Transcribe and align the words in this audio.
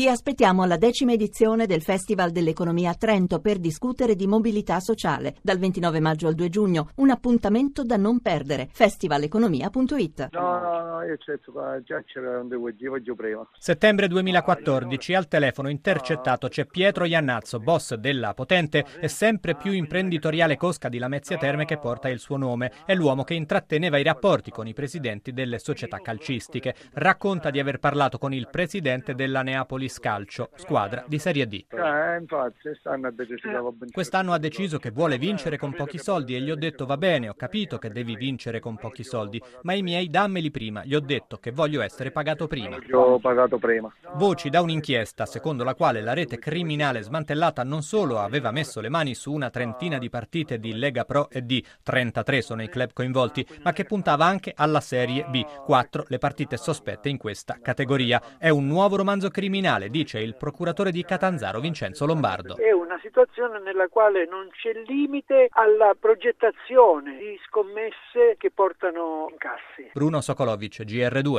Vi 0.00 0.06
aspettiamo 0.06 0.62
alla 0.62 0.76
decima 0.76 1.10
edizione 1.10 1.66
del 1.66 1.82
Festival 1.82 2.30
dell'Economia 2.30 2.90
a 2.90 2.94
Trento 2.94 3.40
per 3.40 3.58
discutere 3.58 4.14
di 4.14 4.28
mobilità 4.28 4.78
sociale. 4.78 5.34
Dal 5.42 5.58
29 5.58 5.98
maggio 5.98 6.28
al 6.28 6.36
2 6.36 6.48
giugno, 6.48 6.90
un 6.98 7.10
appuntamento 7.10 7.82
da 7.82 7.96
non 7.96 8.20
perdere. 8.20 8.68
festivaleconomia.it 8.70 10.28
No, 10.30 10.60
no, 10.60 10.82
no, 10.84 11.02
io 11.02 11.16
certo, 11.16 11.52
già 11.82 12.00
c'era 12.04 12.38
un 12.38 12.46
devo 12.46 12.70
voglio 12.88 13.16
prima. 13.16 13.44
Settembre 13.58 14.06
2014, 14.06 15.14
al 15.14 15.26
telefono 15.26 15.68
intercettato 15.68 16.46
c'è 16.46 16.64
Pietro 16.66 17.04
Iannazzo, 17.04 17.58
boss 17.58 17.94
della 17.94 18.34
potente 18.34 18.84
e 19.00 19.08
sempre 19.08 19.56
più 19.56 19.72
imprenditoriale 19.72 20.56
Cosca 20.56 20.88
di 20.88 20.98
Lamezia 20.98 21.38
Terme 21.38 21.64
che 21.64 21.76
porta 21.76 22.08
il 22.08 22.20
suo 22.20 22.36
nome. 22.36 22.70
È 22.86 22.94
l'uomo 22.94 23.24
che 23.24 23.34
intratteneva 23.34 23.98
i 23.98 24.04
rapporti 24.04 24.52
con 24.52 24.68
i 24.68 24.74
presidenti 24.74 25.32
delle 25.32 25.58
società 25.58 25.98
calcistiche. 25.98 26.76
Racconta 26.92 27.50
di 27.50 27.58
aver 27.58 27.80
parlato 27.80 28.18
con 28.18 28.32
il 28.32 28.46
presidente 28.48 29.16
della 29.16 29.42
Neapoli 29.42 29.86
Calcio, 29.98 30.50
squadra 30.54 31.04
di 31.06 31.18
Serie 31.18 31.46
D. 31.46 31.64
Eh, 31.68 32.24
quest'anno, 33.92 34.32
ha 34.32 34.38
deciso, 34.38 34.78
che 34.78 34.90
vuole 34.90 35.18
vincere 35.18 35.56
con 35.56 35.74
pochi 35.74 35.98
soldi 35.98 36.34
e 36.34 36.40
gli 36.40 36.50
ho 36.50 36.56
detto 36.56 36.86
va 36.86 36.96
bene, 36.96 37.28
ho 37.28 37.34
capito 37.34 37.78
che 37.78 37.90
devi 37.90 38.16
vincere 38.16 38.60
con 38.60 38.76
pochi 38.76 39.04
soldi, 39.04 39.42
ma 39.62 39.72
i 39.72 39.82
miei 39.82 40.08
dammeli 40.08 40.50
prima. 40.50 40.84
Gli 40.84 40.94
ho 40.94 41.00
detto 41.00 41.38
che 41.38 41.50
voglio 41.50 41.80
essere 41.80 42.10
pagato 42.10 42.46
prima. 42.46 42.76
Voci 44.14 44.50
da 44.50 44.60
un'inchiesta 44.60 45.26
secondo 45.26 45.64
la 45.64 45.74
quale 45.74 46.00
la 46.00 46.12
rete 46.12 46.38
criminale 46.38 47.02
smantellata 47.02 47.62
non 47.64 47.82
solo 47.82 48.18
aveva 48.18 48.50
messo 48.50 48.80
le 48.80 48.88
mani 48.88 49.14
su 49.14 49.32
una 49.32 49.50
trentina 49.50 49.98
di 49.98 50.10
partite 50.10 50.58
di 50.58 50.74
Lega 50.74 51.04
Pro 51.04 51.30
e 51.30 51.42
D, 51.42 51.62
33 51.82 52.42
sono 52.42 52.62
i 52.62 52.68
club 52.68 52.92
coinvolti, 52.92 53.46
ma 53.62 53.72
che 53.72 53.84
puntava 53.84 54.24
anche 54.24 54.52
alla 54.54 54.80
Serie 54.80 55.24
B, 55.28 55.44
4 55.64 56.04
le 56.08 56.18
partite 56.18 56.56
sospette 56.56 57.08
in 57.08 57.16
questa 57.16 57.58
categoria. 57.62 58.20
È 58.38 58.48
un 58.48 58.66
nuovo 58.66 58.96
romanzo 58.96 59.30
criminale 59.30 59.77
criminale, 59.78 59.88
dice 59.88 60.18
il 60.18 60.34
procuratore 60.34 60.90
di 60.90 61.04
Catanzaro 61.04 61.60
Vincenzo 61.60 62.04
Lombardo. 62.04 62.56
È 62.56 62.72
una 62.72 62.98
situazione 63.00 63.60
nella 63.60 63.88
quale 63.88 64.26
non 64.26 64.48
c'è 64.50 64.72
limite 64.86 65.48
alla 65.52 65.94
progettazione 65.98 67.16
di 67.16 67.38
scommesse 67.46 68.36
che 68.36 68.50
portano 68.50 69.28
incassi. 69.30 69.90
Bruno 69.92 70.20
Sokolovic, 70.20 70.82
GR2. 70.82 71.36